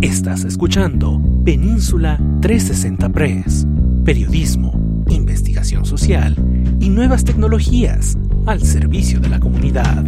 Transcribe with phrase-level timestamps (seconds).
[0.00, 3.66] Estás escuchando Península 360 Press,
[4.04, 4.70] periodismo,
[5.08, 6.36] investigación social
[6.80, 8.16] y nuevas tecnologías
[8.46, 10.04] al servicio de la comunidad.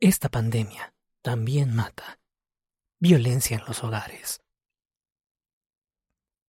[0.00, 0.92] Esta pandemia
[1.22, 2.18] también mata.
[2.98, 4.40] Violencia en los hogares.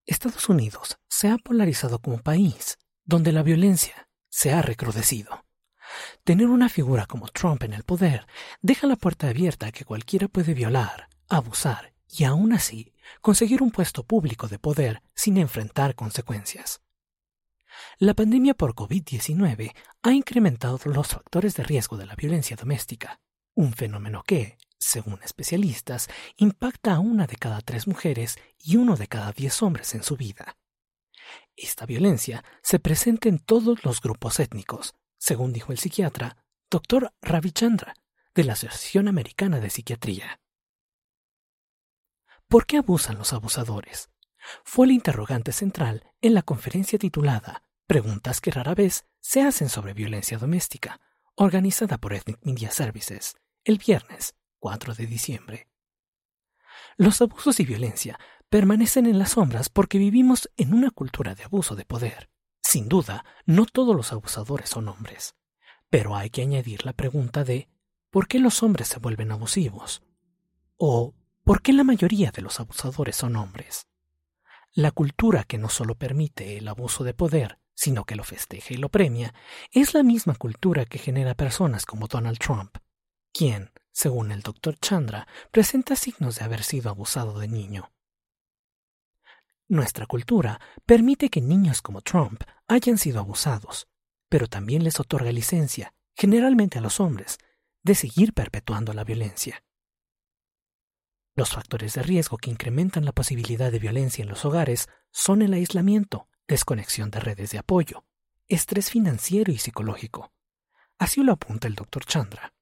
[0.07, 5.45] Estados Unidos se ha polarizado como país donde la violencia se ha recrudecido.
[6.23, 8.27] Tener una figura como Trump en el poder
[8.61, 13.71] deja la puerta abierta a que cualquiera puede violar, abusar y aún así conseguir un
[13.71, 16.81] puesto público de poder sin enfrentar consecuencias.
[17.97, 19.73] La pandemia por COVID-19
[20.03, 23.21] ha incrementado los factores de riesgo de la violencia doméstica,
[23.53, 29.07] un fenómeno que, según especialistas, impacta a una de cada tres mujeres y uno de
[29.07, 30.57] cada diez hombres en su vida.
[31.55, 36.35] Esta violencia se presenta en todos los grupos étnicos, según dijo el psiquiatra
[36.71, 37.13] Dr.
[37.21, 37.93] Ravichandra,
[38.33, 40.41] de la Asociación Americana de Psiquiatría.
[42.47, 44.09] ¿Por qué abusan los abusadores?
[44.63, 49.93] Fue el interrogante central en la conferencia titulada Preguntas que rara vez se hacen sobre
[49.93, 50.99] violencia doméstica,
[51.35, 55.67] organizada por Ethnic Media Services, el viernes 4 de diciembre.
[56.97, 61.75] Los abusos y violencia permanecen en las sombras porque vivimos en una cultura de abuso
[61.75, 62.31] de poder.
[62.71, 65.35] Sin duda, no todos los abusadores son hombres,
[65.89, 67.67] pero hay que añadir la pregunta de
[68.09, 70.03] ¿por qué los hombres se vuelven abusivos?
[70.77, 71.13] ¿O
[71.43, 73.89] por qué la mayoría de los abusadores son hombres?
[74.71, 78.77] La cultura que no solo permite el abuso de poder, sino que lo festeja y
[78.77, 79.33] lo premia,
[79.71, 82.77] es la misma cultura que genera personas como Donald Trump,
[83.33, 87.91] quien, según el doctor Chandra, presenta signos de haber sido abusado de niño.
[89.71, 93.87] Nuestra cultura permite que niños como Trump hayan sido abusados,
[94.27, 97.37] pero también les otorga licencia, generalmente a los hombres,
[97.81, 99.63] de seguir perpetuando la violencia.
[101.37, 105.53] Los factores de riesgo que incrementan la posibilidad de violencia en los hogares son el
[105.53, 108.03] aislamiento, desconexión de redes de apoyo,
[108.49, 110.33] estrés financiero y psicológico.
[110.99, 112.53] Así lo apunta el doctor Chandra.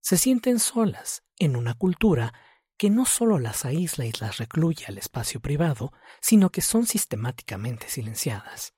[0.00, 2.32] Se sienten solas en una cultura
[2.78, 7.88] que no solo las aísla y las recluye al espacio privado, sino que son sistemáticamente
[7.88, 8.72] silenciadas.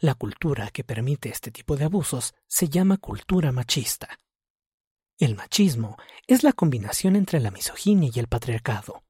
[0.00, 4.18] La cultura que permite este tipo de abusos se llama cultura machista.
[5.18, 5.96] El machismo
[6.26, 9.04] es la combinación entre la misoginia y el patriarcado.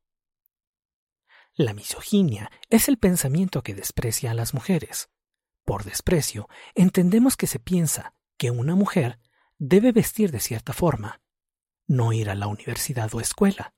[1.55, 5.11] La misoginia es el pensamiento que desprecia a las mujeres.
[5.65, 9.21] Por desprecio, entendemos que se piensa que una mujer
[9.59, 11.21] debe vestir de cierta forma,
[11.87, 13.75] no ir a la universidad o escuela,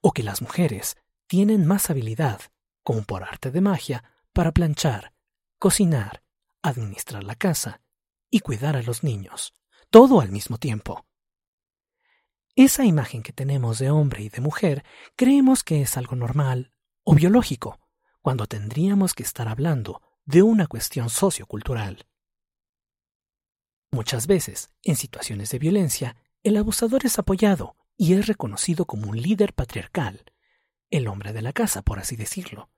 [0.00, 2.40] o que las mujeres tienen más habilidad,
[2.82, 5.12] como por arte de magia, para planchar,
[5.58, 6.22] cocinar,
[6.62, 7.80] administrar la casa
[8.30, 9.54] y cuidar a los niños,
[9.90, 11.06] todo al mismo tiempo.
[12.56, 14.84] Esa imagen que tenemos de hombre y de mujer
[15.16, 16.72] creemos que es algo normal
[17.04, 17.80] o biológico,
[18.22, 22.06] cuando tendríamos que estar hablando de una cuestión sociocultural.
[23.92, 29.20] Muchas veces, en situaciones de violencia, el abusador es apoyado y es reconocido como un
[29.20, 30.24] líder patriarcal,
[30.88, 32.70] el hombre de la casa, por así decirlo,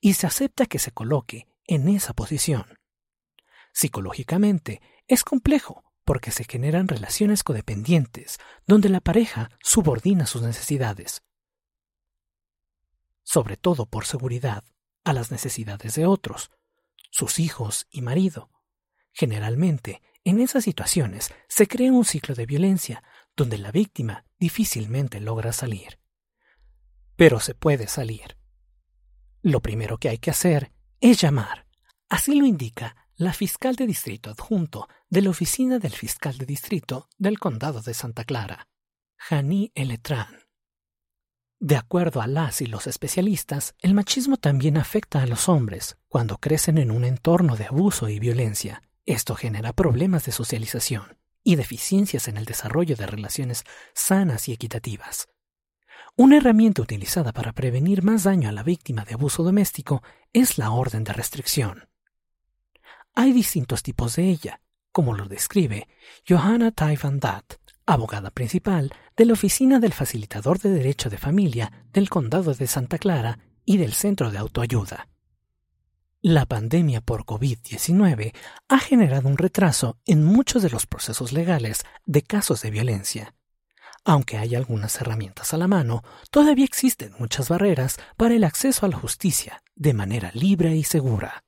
[0.00, 2.78] y se acepta que se coloque en esa posición.
[3.72, 8.38] Psicológicamente, es complejo porque se generan relaciones codependientes
[8.68, 11.24] donde la pareja subordina sus necesidades,
[13.24, 14.62] sobre todo por seguridad,
[15.02, 16.52] a las necesidades de otros,
[17.10, 18.52] sus hijos y marido.
[19.10, 23.02] Generalmente, en esas situaciones se crea un ciclo de violencia
[23.38, 26.00] donde la víctima difícilmente logra salir.
[27.14, 28.36] Pero se puede salir.
[29.42, 31.66] Lo primero que hay que hacer es llamar.
[32.08, 37.08] Así lo indica la fiscal de distrito adjunto de la oficina del fiscal de distrito
[37.16, 38.66] del condado de Santa Clara,
[39.16, 40.40] Jani Eletran.
[41.60, 46.38] De acuerdo a las y los especialistas, el machismo también afecta a los hombres cuando
[46.38, 48.82] crecen en un entorno de abuso y violencia.
[49.06, 53.64] Esto genera problemas de socialización y deficiencias en el desarrollo de relaciones
[53.94, 55.28] sanas y equitativas.
[56.16, 60.02] Una herramienta utilizada para prevenir más daño a la víctima de abuso doméstico
[60.32, 61.88] es la orden de restricción.
[63.14, 64.60] Hay distintos tipos de ella,
[64.92, 65.88] como lo describe
[66.28, 67.44] Johanna Taivan Dat,
[67.86, 72.98] abogada principal de la Oficina del Facilitador de Derecho de Familia del Condado de Santa
[72.98, 75.08] Clara y del Centro de Autoayuda.
[76.20, 78.34] La pandemia por COVID-19
[78.68, 83.36] ha generado un retraso en muchos de los procesos legales de casos de violencia.
[84.04, 88.88] Aunque hay algunas herramientas a la mano, todavía existen muchas barreras para el acceso a
[88.88, 91.44] la justicia de manera libre y segura.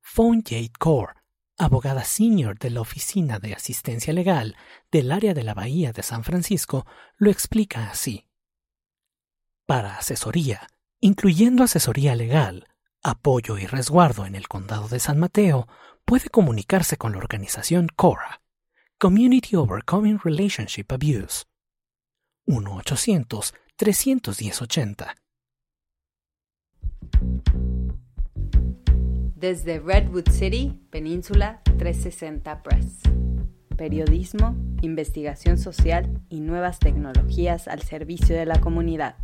[0.00, 1.14] Phone Jade Core,
[1.58, 4.56] abogada senior de la Oficina de Asistencia Legal
[4.92, 6.86] del área de la Bahía de San Francisco,
[7.16, 8.28] lo explica así.
[9.66, 10.68] Para asesoría,
[11.00, 12.68] incluyendo asesoría legal,
[13.04, 15.68] apoyo y resguardo en el condado de San Mateo,
[16.04, 18.42] puede comunicarse con la organización CORA,
[18.98, 21.44] Community Overcoming Relationship Abuse.
[22.46, 25.14] 1-800-310-80.
[29.36, 33.00] Desde Redwood City, Península 360 Press.
[33.76, 39.16] Periodismo, investigación social y nuevas tecnologías al servicio de la comunidad.